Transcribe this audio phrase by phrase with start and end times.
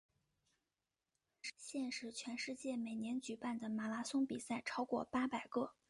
[1.57, 5.75] 现时全世界每年举行的马拉松比赛超过八百个。